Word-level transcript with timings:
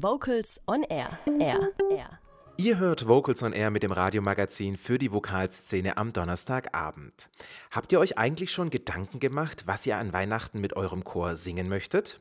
Vocals 0.00 0.60
on 0.68 0.84
Air. 0.84 1.18
Air. 1.40 1.72
Air. 1.90 2.20
Ihr 2.56 2.78
hört 2.78 3.08
Vocals 3.08 3.42
on 3.42 3.52
Air 3.52 3.72
mit 3.72 3.82
dem 3.82 3.90
Radiomagazin 3.90 4.76
für 4.76 4.96
die 4.96 5.10
Vokalszene 5.10 5.96
am 5.96 6.12
Donnerstagabend. 6.12 7.30
Habt 7.72 7.90
ihr 7.90 7.98
euch 7.98 8.16
eigentlich 8.16 8.52
schon 8.52 8.70
Gedanken 8.70 9.18
gemacht, 9.18 9.64
was 9.66 9.84
ihr 9.86 9.96
an 9.96 10.12
Weihnachten 10.12 10.60
mit 10.60 10.76
eurem 10.76 11.02
Chor 11.02 11.34
singen 11.34 11.68
möchtet? 11.68 12.20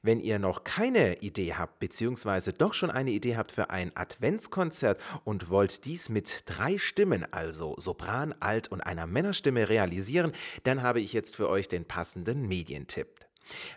Wenn 0.00 0.20
ihr 0.20 0.38
noch 0.38 0.64
keine 0.64 1.18
Idee 1.18 1.52
habt, 1.52 1.80
beziehungsweise 1.80 2.54
doch 2.54 2.72
schon 2.72 2.90
eine 2.90 3.10
Idee 3.10 3.36
habt 3.36 3.52
für 3.52 3.68
ein 3.68 3.94
Adventskonzert 3.94 4.98
und 5.24 5.50
wollt 5.50 5.84
dies 5.84 6.08
mit 6.08 6.44
drei 6.46 6.78
Stimmen, 6.78 7.30
also 7.30 7.74
Sopran, 7.76 8.34
Alt 8.40 8.68
und 8.68 8.80
einer 8.80 9.06
Männerstimme 9.06 9.68
realisieren, 9.68 10.32
dann 10.62 10.80
habe 10.80 11.00
ich 11.00 11.12
jetzt 11.12 11.36
für 11.36 11.50
euch 11.50 11.68
den 11.68 11.84
passenden 11.84 12.48
Medientipp. 12.48 13.27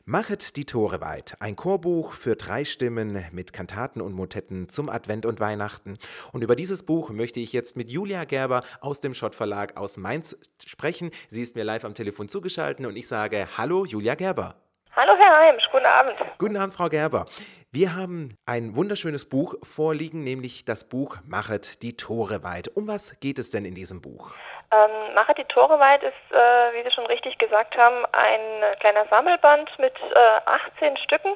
Machet 0.06 0.56
die 0.56 0.66
Tore 0.66 1.02
weit, 1.02 1.36
ein 1.40 1.56
Chorbuch 1.56 2.14
für 2.14 2.36
drei 2.36 2.66
Stimmen 2.66 3.26
mit 3.32 3.54
Kantaten 3.54 4.02
und 4.02 4.14
Motetten 4.14 4.70
zum 4.70 4.90
Advent 4.90 5.26
und 5.26 5.40
Weihnachten. 5.40 5.98
Und 6.32 6.44
über 6.44 6.56
dieses 6.56 6.84
Buch 6.84 7.10
möchte 7.10 7.40
ich 7.40 7.54
jetzt 7.54 7.78
mit 7.78 7.90
Julia 7.90 8.26
Gerber 8.26 8.64
aus 8.80 9.00
dem 9.00 9.14
Schott 9.14 9.36
Verlag 9.36 9.78
aus 9.78 9.98
Mainz 9.98 10.38
sprechen. 10.66 11.12
Sie 11.30 11.42
ist 11.42 11.56
mir 11.56 11.64
live 11.64 11.86
am 11.86 11.94
Telefon 11.94 12.30
zugeschaltet 12.30 12.86
und 12.86 12.96
ich 12.96 13.08
sage 13.08 13.48
Hallo 13.58 13.86
Julia 13.86 14.16
Gerber. 14.16 14.56
Hallo 14.94 15.14
Herr 15.18 15.40
Heimsch, 15.40 15.64
guten 15.72 15.86
Abend. 15.86 16.18
Guten 16.38 16.58
Abend, 16.58 16.74
Frau 16.74 16.90
Gerber. 16.90 17.26
Wir 17.72 17.96
haben 17.96 18.36
ein 18.46 18.76
wunderschönes 18.76 19.24
Buch 19.24 19.56
vorliegen, 19.64 20.26
nämlich 20.26 20.66
das 20.66 20.90
Buch 20.90 21.18
Machet 21.26 21.82
die 21.82 21.96
Tore 21.96 22.44
weit. 22.44 22.68
Um 22.76 22.88
was 22.88 23.18
geht 23.22 23.40
es 23.40 23.52
denn 23.52 23.64
in 23.64 23.74
diesem 23.74 24.02
Buch? 24.02 24.36
Ähm, 24.72 25.14
Mache 25.16 25.34
die 25.34 25.46
Tore 25.46 25.80
weit 25.80 26.02
ist, 26.04 26.32
äh, 26.32 26.74
wie 26.74 26.84
Sie 26.84 26.92
schon 26.92 27.06
richtig 27.06 27.38
gesagt 27.38 27.78
haben, 27.78 28.06
ein 28.14 28.80
kleiner 28.80 29.06
Sammelband 29.08 29.78
mit 29.80 29.94
äh, 30.00 30.42
18 30.46 30.98
Stücken, 30.98 31.34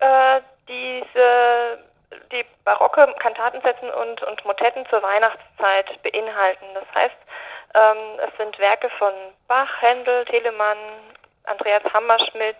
äh, 0.00 0.40
diese 0.68 1.78
die 2.32 2.44
barocke 2.64 3.12
Kantatensätzen 3.18 3.90
und, 3.90 4.22
und 4.22 4.44
Motetten 4.44 4.86
zur 4.86 5.02
Weihnachtszeit 5.02 6.02
beinhalten. 6.02 6.66
Das 6.74 6.84
heißt, 6.94 7.16
ähm, 7.74 8.20
es 8.26 8.36
sind 8.38 8.58
Werke 8.58 8.88
von 8.90 9.12
Bach, 9.48 9.68
Händel, 9.80 10.24
Telemann, 10.26 10.78
Andreas 11.44 11.82
Hammerschmidt, 11.92 12.56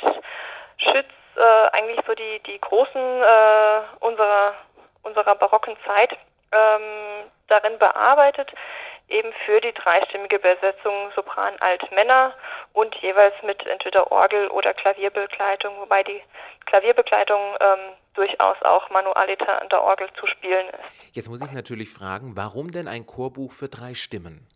Schütz, 0.79 1.07
äh, 1.37 1.69
eigentlich 1.73 2.01
so 2.07 2.15
die, 2.15 2.41
die 2.47 2.61
großen 2.61 3.23
äh, 3.23 3.81
unserer, 4.01 4.55
unserer 5.03 5.35
barocken 5.35 5.77
Zeit 5.87 6.13
ähm, 6.53 7.31
darin 7.49 7.79
bearbeitet 7.79 8.53
eben 9.09 9.33
für 9.45 9.61
die 9.61 9.73
dreistimmige 9.73 10.39
Besetzung 10.39 11.11
Sopran 11.15 11.55
Alt 11.61 11.91
Männer 11.93 12.35
und 12.73 12.95
jeweils 12.97 13.35
mit 13.43 13.65
entweder 13.67 14.11
Orgel 14.11 14.49
oder 14.49 14.75
Klavierbegleitung, 14.75 15.79
wobei 15.79 16.03
die 16.03 16.23
Klavierbegleitung 16.67 17.41
ähm, 17.61 17.79
durchaus 18.15 18.61
auch 18.63 18.91
Manualiter 18.91 19.61
an 19.61 19.69
der 19.69 19.83
Orgel 19.83 20.09
zu 20.19 20.27
spielen 20.27 20.67
ist. 20.69 20.91
Jetzt 21.13 21.29
muss 21.29 21.43
ich 21.43 21.53
natürlich 21.53 21.91
fragen, 21.91 22.33
warum 22.37 22.73
denn 22.73 22.89
ein 22.89 23.07
Chorbuch 23.07 23.53
für 23.53 23.69
drei 23.69 23.95
Stimmen? 23.95 24.49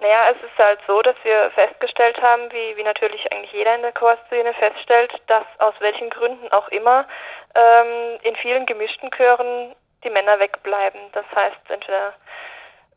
Naja, 0.00 0.30
es 0.30 0.36
ist 0.36 0.56
halt 0.58 0.78
so, 0.86 1.02
dass 1.02 1.16
wir 1.24 1.50
festgestellt 1.50 2.20
haben, 2.22 2.52
wie, 2.52 2.76
wie 2.76 2.84
natürlich 2.84 3.32
eigentlich 3.32 3.52
jeder 3.52 3.74
in 3.74 3.82
der 3.82 3.92
Chorszene 3.92 4.54
feststellt, 4.54 5.12
dass 5.26 5.44
aus 5.58 5.74
welchen 5.80 6.08
Gründen 6.10 6.48
auch 6.52 6.68
immer 6.68 7.06
ähm, 7.54 8.18
in 8.22 8.36
vielen 8.36 8.64
gemischten 8.64 9.10
Chören 9.10 9.74
die 10.04 10.10
Männer 10.10 10.38
wegbleiben. 10.38 11.00
Das 11.12 11.24
heißt, 11.34 11.70
entweder 11.70 12.14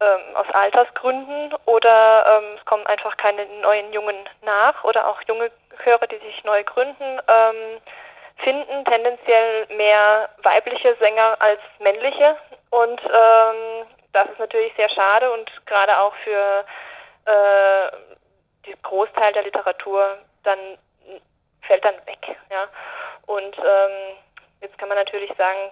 ähm, 0.02 0.36
aus 0.36 0.48
Altersgründen 0.54 1.54
oder 1.66 2.26
ähm, 2.42 2.58
es 2.58 2.66
kommen 2.66 2.86
einfach 2.88 3.16
keine 3.18 3.46
neuen 3.62 3.94
Jungen 3.94 4.18
nach 4.42 4.84
oder 4.84 5.08
auch 5.08 5.22
junge 5.28 5.52
Chöre, 5.84 6.08
die 6.08 6.18
sich 6.18 6.44
neu 6.44 6.64
gründen, 6.64 7.20
ähm, 7.28 7.82
finden 8.38 8.84
tendenziell 8.86 9.68
mehr 9.78 10.30
weibliche 10.44 10.96
Sänger 10.96 11.38
als 11.40 11.60
männliche 11.80 12.36
und 12.72 13.02
ähm, 13.02 13.86
das 14.14 14.30
ist 14.30 14.40
natürlich 14.40 14.74
sehr 14.76 14.90
schade 14.90 15.32
und 15.32 15.50
gerade 15.66 15.98
auch 16.00 16.14
für 16.24 16.66
äh, 17.26 17.92
den 18.66 18.82
Großteil 18.82 19.34
der 19.34 19.44
Literatur 19.44 20.18
dann 20.44 20.60
fällt 21.62 21.86
dann 21.86 21.96
weg. 22.06 22.36
Ja? 22.50 22.68
Und 23.28 23.58
ähm, 23.58 24.18
jetzt 24.62 24.78
kann 24.78 24.90
man 24.90 24.98
natürlich 24.98 25.32
sagen, 25.38 25.72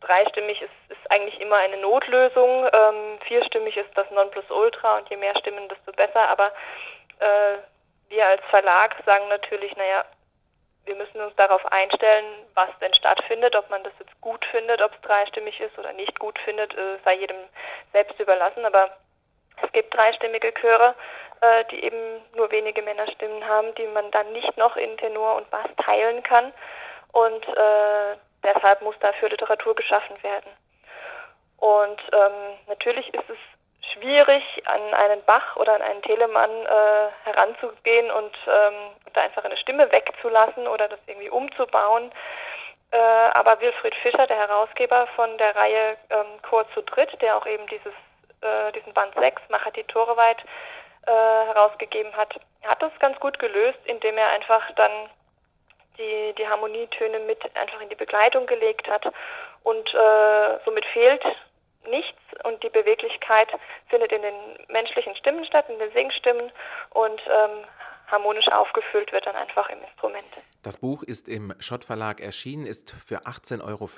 Dreistimmig 0.00 0.60
ist, 0.60 0.70
ist 0.88 1.10
eigentlich 1.10 1.40
immer 1.40 1.56
eine 1.56 1.78
Notlösung. 1.78 2.68
Ähm, 2.72 3.18
vierstimmig 3.24 3.76
ist 3.76 3.90
das 3.94 4.10
Nonplusultra 4.10 4.98
und 4.98 5.08
je 5.08 5.16
mehr 5.16 5.36
Stimmen, 5.38 5.68
desto 5.68 5.92
besser. 5.92 6.28
Aber 6.28 6.52
äh, 7.18 7.58
wir 8.08 8.26
als 8.26 8.42
Verlag 8.50 8.96
sagen 9.04 9.28
natürlich, 9.28 9.74
naja, 9.76 10.04
wir 10.84 10.94
müssen 10.94 11.20
uns 11.20 11.34
darauf 11.34 11.64
einstellen, 11.72 12.24
was 12.54 12.68
denn 12.80 12.94
stattfindet, 12.94 13.56
ob 13.56 13.68
man 13.70 13.82
das 13.82 13.92
jetzt 13.98 14.20
gut 14.20 14.44
findet, 14.46 14.80
ob 14.80 14.92
es 14.94 15.00
dreistimmig 15.00 15.60
ist 15.60 15.76
oder 15.78 15.92
nicht 15.92 16.18
gut 16.18 16.38
findet, 16.40 16.72
äh, 16.74 16.98
sei 17.04 17.14
jedem 17.14 17.36
selbst 17.92 18.18
überlassen. 18.20 18.64
Aber 18.64 18.96
es 19.62 19.72
gibt 19.72 19.94
dreistimmige 19.94 20.52
Chöre, 20.54 20.94
äh, 21.40 21.64
die 21.70 21.82
eben 21.82 22.22
nur 22.34 22.50
wenige 22.50 22.82
Männerstimmen 22.82 23.46
haben, 23.48 23.74
die 23.74 23.86
man 23.88 24.10
dann 24.12 24.32
nicht 24.32 24.56
noch 24.56 24.76
in 24.76 24.96
Tenor 24.98 25.36
und 25.36 25.50
Bass 25.50 25.68
teilen 25.84 26.22
kann. 26.22 26.52
Und 27.12 27.48
äh, 27.48 28.16
Deshalb 28.46 28.80
muss 28.80 28.94
dafür 29.00 29.28
Literatur 29.28 29.74
geschaffen 29.74 30.16
werden. 30.22 30.50
Und 31.56 32.00
ähm, 32.12 32.58
natürlich 32.68 33.12
ist 33.12 33.28
es 33.28 33.38
schwierig, 33.92 34.42
an 34.66 34.94
einen 34.94 35.22
Bach 35.24 35.56
oder 35.56 35.74
an 35.74 35.82
einen 35.82 36.02
Telemann 36.02 36.50
äh, 36.50 37.08
heranzugehen 37.24 38.10
und 38.10 38.36
ähm, 38.46 38.74
da 39.12 39.22
einfach 39.22 39.44
eine 39.44 39.56
Stimme 39.56 39.90
wegzulassen 39.90 40.68
oder 40.68 40.88
das 40.88 41.00
irgendwie 41.06 41.30
umzubauen. 41.30 42.12
Äh, 42.92 42.98
aber 42.98 43.60
Wilfried 43.60 43.94
Fischer, 43.96 44.26
der 44.26 44.36
Herausgeber 44.36 45.08
von 45.16 45.36
der 45.38 45.56
Reihe 45.56 45.96
ähm, 46.10 46.40
Chor 46.48 46.70
zu 46.72 46.82
dritt, 46.82 47.20
der 47.20 47.36
auch 47.36 47.46
eben 47.46 47.66
dieses, 47.66 47.94
äh, 48.42 48.72
diesen 48.72 48.92
Band 48.92 49.12
6, 49.18 49.42
Macher 49.48 49.72
die 49.72 49.84
Tore 49.84 50.16
weit, 50.16 50.44
äh, 51.06 51.10
herausgegeben 51.10 52.16
hat, 52.16 52.38
hat 52.64 52.82
das 52.82 52.92
ganz 53.00 53.18
gut 53.18 53.38
gelöst, 53.38 53.78
indem 53.84 54.18
er 54.18 54.28
einfach 54.30 54.70
dann 54.76 54.90
die, 55.98 56.34
die 56.36 56.48
Harmonietöne 56.48 57.20
mit 57.20 57.38
einfach 57.56 57.80
in 57.80 57.88
die 57.88 57.94
Begleitung 57.94 58.46
gelegt 58.46 58.88
hat. 58.88 59.04
Und 59.62 59.94
äh, 59.94 60.58
somit 60.64 60.84
fehlt 60.86 61.24
nichts 61.88 62.20
und 62.44 62.62
die 62.62 62.68
Beweglichkeit 62.68 63.48
findet 63.88 64.12
in 64.12 64.22
den 64.22 64.34
menschlichen 64.68 65.14
Stimmen 65.16 65.44
statt, 65.44 65.66
in 65.68 65.78
den 65.78 65.92
Singstimmen 65.92 66.50
und 66.90 67.22
ähm, 67.28 67.64
harmonisch 68.06 68.48
aufgefüllt 68.48 69.12
wird 69.12 69.26
dann 69.26 69.36
einfach 69.36 69.68
im 69.68 69.82
Instrument. 69.82 70.24
Das 70.62 70.78
Buch 70.78 71.04
ist 71.04 71.28
im 71.28 71.54
Schott 71.60 71.84
Verlag 71.84 72.20
erschienen, 72.20 72.66
ist 72.66 72.90
für 72.90 73.20
18,50 73.20 73.64
Euro 73.64 73.88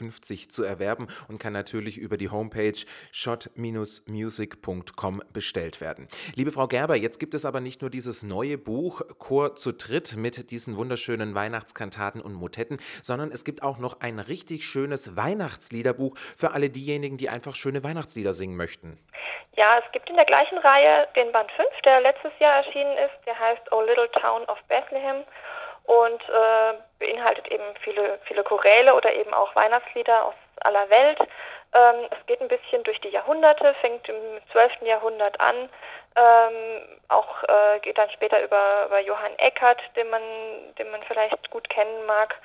zu 0.48 0.64
erwerben 0.64 1.08
und 1.26 1.40
kann 1.40 1.54
natürlich 1.54 1.96
über 1.96 2.18
die 2.18 2.28
Homepage 2.28 2.74
shot-music.com 3.10 5.22
bestellt 5.32 5.80
werden. 5.80 6.08
Liebe 6.34 6.52
Frau 6.52 6.66
Gerber, 6.66 6.96
jetzt 6.96 7.18
gibt 7.18 7.32
es 7.32 7.46
aber 7.46 7.60
nicht 7.60 7.80
nur 7.80 7.88
dieses 7.88 8.22
neue 8.22 8.58
Buch 8.58 9.00
Chor 9.18 9.56
zu 9.56 9.72
dritt 9.72 10.16
mit 10.16 10.50
diesen 10.50 10.76
wunderschönen 10.76 11.34
Weihnachtskantaten 11.34 12.20
und 12.20 12.34
Motetten, 12.34 12.76
sondern 13.00 13.32
es 13.32 13.44
gibt 13.44 13.62
auch 13.62 13.78
noch 13.78 14.00
ein 14.00 14.18
richtig 14.18 14.66
schönes 14.66 15.16
Weihnachtsliederbuch 15.16 16.18
für 16.36 16.50
alle 16.50 16.68
diejenigen, 16.68 17.16
die 17.16 17.30
einfach 17.30 17.54
schöne 17.54 17.82
Weihnachtslieder 17.82 18.34
singen 18.34 18.56
möchten. 18.56 18.98
Ja, 19.58 19.80
es 19.84 19.90
gibt 19.90 20.08
in 20.08 20.14
der 20.14 20.24
gleichen 20.24 20.56
Reihe 20.58 21.08
den 21.16 21.32
Band 21.32 21.50
5, 21.50 21.68
der 21.84 22.00
letztes 22.00 22.30
Jahr 22.38 22.58
erschienen 22.58 22.96
ist, 22.98 23.26
der 23.26 23.36
heißt 23.36 23.72
O 23.72 23.80
Little 23.80 23.97
Town 24.06 24.44
of 24.44 24.58
Bethlehem 24.68 25.24
und 25.84 26.22
äh, 26.28 26.74
beinhaltet 26.98 27.48
eben 27.48 27.64
viele, 27.80 28.18
viele 28.24 28.42
Choräle 28.44 28.94
oder 28.94 29.12
eben 29.14 29.32
auch 29.32 29.54
Weihnachtslieder 29.56 30.26
aus 30.26 30.34
aller 30.60 30.88
Welt. 30.90 31.18
Ähm, 31.74 32.08
es 32.10 32.26
geht 32.26 32.40
ein 32.40 32.48
bisschen 32.48 32.82
durch 32.84 33.00
die 33.00 33.08
Jahrhunderte, 33.08 33.74
fängt 33.80 34.08
im 34.08 34.16
12. 34.52 34.82
Jahrhundert 34.82 35.40
an, 35.40 35.68
ähm, 36.16 36.98
auch 37.08 37.42
äh, 37.44 37.78
geht 37.80 37.98
dann 37.98 38.10
später 38.10 38.42
über, 38.42 38.86
über 38.86 39.00
Johann 39.00 39.38
Eckert, 39.38 39.80
den 39.96 40.10
man, 40.10 40.22
den 40.78 40.90
man 40.90 41.02
vielleicht 41.04 41.50
gut 41.50 41.68
kennen 41.68 42.06
mag, 42.06 42.36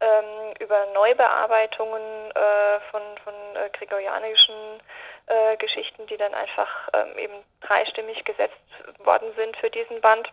ähm, 0.00 0.54
über 0.58 0.86
Neubearbeitungen 0.94 2.30
äh, 2.30 2.80
von, 2.90 3.02
von 3.24 3.34
äh, 3.54 3.70
gregorianischen 3.70 4.80
äh, 5.26 5.56
Geschichten, 5.56 6.06
die 6.06 6.16
dann 6.16 6.34
einfach 6.34 6.88
ähm, 6.92 7.18
eben 7.18 7.34
dreistimmig 7.60 8.24
gesetzt 8.24 8.60
worden 8.98 9.32
sind 9.36 9.56
für 9.56 9.70
diesen 9.70 10.00
Band. 10.00 10.30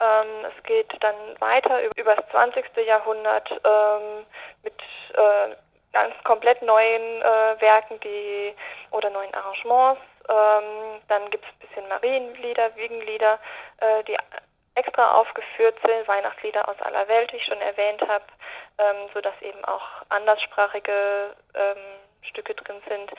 Ähm, 0.00 0.44
es 0.44 0.62
geht 0.64 0.92
dann 1.00 1.16
weiter 1.40 1.80
über 1.96 2.14
das 2.14 2.28
20. 2.30 2.64
Jahrhundert 2.86 3.50
ähm, 3.50 4.26
mit 4.62 4.74
äh, 5.14 5.56
ganz 5.92 6.14
komplett 6.24 6.62
neuen 6.62 7.22
äh, 7.22 7.60
Werken 7.60 7.98
die, 8.00 8.54
oder 8.90 9.10
neuen 9.10 9.34
Arrangements. 9.34 10.00
Ähm, 10.28 11.00
dann 11.08 11.30
gibt 11.30 11.44
es 11.44 11.50
ein 11.50 11.68
bisschen 11.68 11.88
Marienlieder, 11.88 12.76
Wiegenlieder, 12.76 13.38
äh, 13.80 14.04
die 14.04 14.16
extra 14.74 15.12
aufgeführt 15.12 15.76
sind, 15.84 16.06
Weihnachtslieder 16.06 16.68
aus 16.68 16.80
aller 16.82 17.08
Welt, 17.08 17.32
wie 17.32 17.36
ich 17.36 17.44
schon 17.44 17.60
erwähnt 17.60 18.00
habe, 18.02 18.24
ähm, 18.78 19.08
sodass 19.12 19.34
eben 19.42 19.64
auch 19.64 19.82
anderssprachige 20.10 21.34
ähm, 21.54 21.98
Stücke 22.22 22.54
drin 22.54 22.80
sind. 22.88 23.10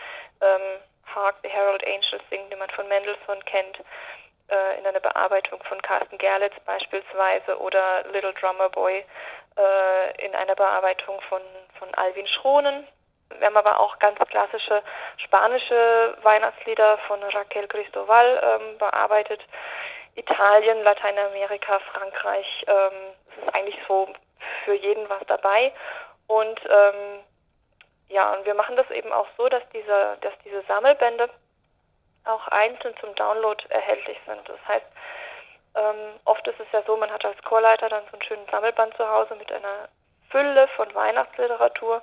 Ähm, 0.42 0.80
Hark 1.14 1.36
the 1.44 1.50
Herald 1.50 1.86
Angels 1.86 2.24
singen, 2.30 2.50
die 2.50 2.56
man 2.56 2.70
von 2.70 2.88
Mendelssohn 2.88 3.44
kennt. 3.46 3.80
Äh, 4.50 4.80
in 4.80 4.88
einer 4.88 5.00
Bearbeitung 5.00 5.62
von 5.64 5.82
Carsten 5.82 6.18
Gerlitz 6.18 6.54
beispielsweise 6.66 7.58
oder 7.60 8.04
Little 8.12 8.34
Drummer 8.34 8.70
Boy 8.70 9.06
äh, 9.58 10.26
in 10.26 10.36
einer 10.36 10.56
Bearbeitung 10.56 11.20
von, 11.22 11.42
von 11.78 11.94
Alvin 11.96 12.28
Schronen. 12.28 12.88
Wir 13.38 13.48
haben 13.48 13.58
aber 13.58 13.80
auch 13.80 14.00
ganz 14.00 14.18
klassische 14.20 14.82
spanische 15.18 16.18
Weihnachtslieder 16.24 16.98
von 17.08 17.22
Raquel 17.22 17.68
Cristoval 17.68 18.42
ähm, 18.44 18.78
bearbeitet. 18.78 19.42
Italien, 20.16 20.84
Lateinamerika, 20.84 21.80
Frankreich. 21.80 22.66
Ähm, 22.68 23.14
es 23.30 23.44
ist 23.44 23.56
eigentlich 23.56 23.80
so 23.88 24.10
für 24.66 24.74
jeden 24.74 25.08
was 25.10 25.22
dabei. 25.28 25.72
Und 26.28 26.60
ähm, 26.70 27.20
ja, 28.10 28.34
und 28.34 28.46
wir 28.46 28.56
machen 28.56 28.76
das 28.76 28.90
eben 28.90 29.12
auch 29.14 29.28
so, 29.38 29.48
dass 29.50 29.68
diese, 29.70 30.18
dass 30.22 30.34
diese 30.44 30.62
Sammelbände 30.64 31.30
auch 32.26 32.48
einzeln 32.50 32.96
zum 33.00 33.14
Download 33.16 33.64
erhältlich 33.70 34.18
sind. 34.26 34.48
Das 34.48 34.60
heißt, 34.68 34.86
ähm, 35.76 36.20
oft 36.26 36.48
ist 36.48 36.60
es 36.60 36.68
ja 36.72 36.82
so, 36.86 36.98
man 36.98 37.12
hat 37.12 37.26
als 37.26 37.42
Chorleiter 37.44 37.90
dann 37.90 38.04
so 38.06 38.14
einen 38.14 38.24
schönen 38.24 38.48
Sammelband 38.50 38.96
zu 38.98 39.08
Hause 39.08 39.36
mit 39.36 39.52
einer 39.52 39.90
Fülle 40.30 40.68
von 40.76 40.94
Weihnachtsliteratur. 40.94 42.02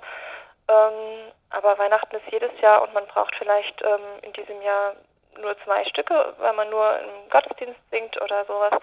Ähm, 0.69 1.31
aber 1.49 1.77
Weihnachten 1.77 2.15
ist 2.15 2.31
jedes 2.31 2.51
Jahr 2.61 2.81
und 2.81 2.93
man 2.93 3.05
braucht 3.07 3.35
vielleicht 3.35 3.81
ähm, 3.81 4.01
in 4.21 4.33
diesem 4.33 4.61
Jahr 4.61 4.95
nur 5.39 5.57
zwei 5.63 5.85
Stücke, 5.85 6.33
weil 6.39 6.53
man 6.53 6.69
nur 6.69 6.99
im 6.99 7.29
Gottesdienst 7.29 7.79
singt 7.91 8.19
oder 8.21 8.45
sowas. 8.45 8.81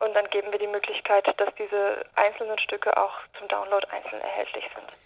Und 0.00 0.14
dann 0.14 0.28
geben 0.30 0.52
wir 0.52 0.58
die 0.58 0.66
Möglichkeit, 0.66 1.26
dass 1.40 1.54
diese 1.56 2.04
einzelnen 2.14 2.58
Stücke 2.58 2.96
auch 2.96 3.14
zum 3.38 3.48
Download 3.48 3.86
einzeln 3.90 4.20
erhältlich 4.20 4.64
sind. 4.74 4.96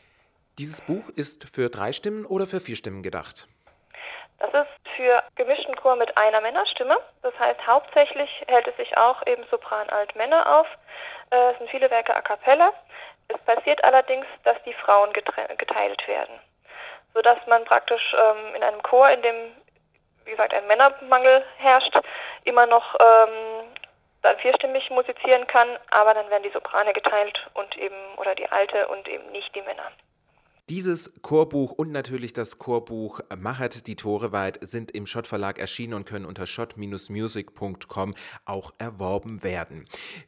Dieses 0.59 0.83
Buch 0.83 1.09
ist 1.17 1.49
für 1.55 1.71
drei 1.71 1.93
Stimmen 1.93 2.27
oder 2.27 2.47
für 2.47 2.61
vier 2.61 2.77
Stimmen 2.77 3.03
gedacht? 3.03 3.49
Das 4.43 4.67
ist 4.67 4.89
für 4.97 5.23
gemischten 5.37 5.77
Chor 5.77 5.95
mit 5.95 6.17
einer 6.17 6.41
Männerstimme. 6.41 6.99
Das 7.23 7.33
heißt, 7.39 7.65
hauptsächlich 7.65 8.29
hält 8.49 8.67
es 8.67 8.77
sich 8.77 8.97
auch 8.97 9.25
eben 9.25 9.45
Sopran, 9.53 9.89
Alt, 9.91 10.17
Männer 10.17 10.59
auf. 10.59 10.67
Äh, 11.31 11.53
es 11.53 11.59
sind 11.59 11.71
viele 11.71 11.89
Werke 11.93 12.15
a 12.15 12.21
cappella. 12.21 12.73
Es 13.29 13.39
passiert 13.43 13.85
allerdings, 13.85 14.27
dass 14.43 14.61
die 14.65 14.75
Frauen 14.75 15.13
geteilt 15.13 16.09
werden, 16.09 16.41
sodass 17.15 17.39
man 17.47 17.65
praktisch 17.65 18.17
ähm, 18.19 18.57
in 18.57 18.65
einem 18.65 18.83
Chor, 18.83 19.11
in 19.11 19.23
dem, 19.23 19.57
wie 20.25 20.33
gesagt, 20.33 20.53
ein 20.53 20.67
Männermangel 20.67 21.45
herrscht, 21.59 21.97
immer 22.43 22.67
noch 22.67 22.97
ähm, 22.99 23.73
dann 24.23 24.37
vierstimmig 24.39 24.91
musizieren 24.91 25.47
kann, 25.47 25.69
aber 25.91 26.15
dann 26.15 26.29
werden 26.31 26.43
die 26.43 26.51
Soprane 26.51 26.93
geteilt 26.93 27.49
und 27.55 27.77
eben, 27.79 27.95
oder 28.17 28.35
die 28.35 28.51
Alte 28.51 28.89
und 28.89 29.07
eben 29.07 29.31
nicht 29.31 29.55
die 29.55 29.63
Männer. 29.63 29.93
Dieses 30.73 31.13
Chorbuch 31.21 31.73
und 31.73 31.93
natürlich 31.93 32.33
das 32.33 32.59
Chorbuch 32.59 33.21
Machet 33.37 33.87
die 33.87 33.95
Tore 33.95 34.33
weit 34.33 34.59
sind 34.63 34.91
im 34.91 35.05
Schott 35.05 35.27
Verlag 35.27 35.59
erschienen 35.59 35.93
und 35.93 36.07
können 36.07 36.25
unter 36.25 36.47
schott-music.com 36.47 38.15
auch 38.47 38.73
erworben 38.79 39.43
werden. 39.43 39.85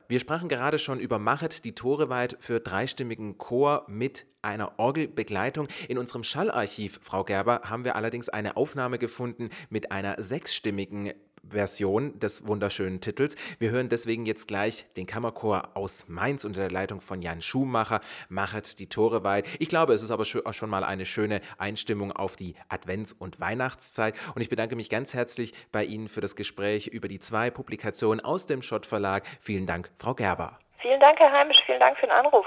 Wir 0.06 0.20
sprachen 0.20 0.50
gerade 0.50 0.78
schon 0.78 1.00
über 1.00 1.18
Machet 1.18 1.64
die 1.64 1.74
Tore 1.74 2.10
weit 2.10 2.36
für 2.40 2.60
dreistimmigen 2.60 3.38
Chor 3.38 3.86
mit 3.88 4.26
einer 4.42 4.78
Orgelbegleitung. 4.78 5.66
In 5.88 5.96
unserem 5.96 6.22
Schallarchiv, 6.22 7.00
Frau 7.02 7.24
Gerber, 7.24 7.62
haben 7.64 7.84
wir 7.84 7.96
allerdings 7.96 8.28
eine 8.28 8.58
Aufnahme 8.58 8.98
gefunden 8.98 9.48
mit 9.70 9.92
einer 9.92 10.22
sechsstimmigen 10.22 11.14
Version 11.48 12.18
des 12.18 12.46
wunderschönen 12.46 13.00
Titels. 13.00 13.36
Wir 13.58 13.70
hören 13.70 13.88
deswegen 13.88 14.26
jetzt 14.26 14.48
gleich 14.48 14.86
den 14.96 15.06
Kammerchor 15.06 15.70
aus 15.74 16.06
Mainz 16.08 16.44
unter 16.44 16.60
der 16.60 16.70
Leitung 16.70 17.00
von 17.00 17.20
Jan 17.20 17.42
Schumacher, 17.42 18.00
Machet 18.28 18.78
die 18.78 18.88
Tore 18.88 19.24
weit. 19.24 19.46
Ich 19.58 19.68
glaube, 19.68 19.92
es 19.92 20.02
ist 20.02 20.10
aber 20.10 20.24
schon 20.24 20.70
mal 20.70 20.84
eine 20.84 21.06
schöne 21.06 21.40
Einstimmung 21.58 22.12
auf 22.12 22.36
die 22.36 22.54
Advents- 22.68 23.14
und 23.18 23.40
Weihnachtszeit. 23.40 24.14
Und 24.34 24.42
ich 24.42 24.48
bedanke 24.48 24.76
mich 24.76 24.90
ganz 24.90 25.14
herzlich 25.14 25.52
bei 25.72 25.84
Ihnen 25.84 26.08
für 26.08 26.20
das 26.20 26.36
Gespräch 26.36 26.86
über 26.86 27.08
die 27.08 27.20
zwei 27.20 27.50
Publikationen 27.50 28.24
aus 28.24 28.46
dem 28.46 28.62
Schott 28.62 28.86
Verlag. 28.86 29.24
Vielen 29.40 29.66
Dank, 29.66 29.90
Frau 29.96 30.14
Gerber. 30.14 30.58
Vielen 30.78 31.00
Dank, 31.00 31.18
Herr 31.18 31.32
Heimisch. 31.32 31.62
Vielen 31.64 31.80
Dank 31.80 31.98
für 31.98 32.06
den 32.06 32.12
Anruf. 32.12 32.46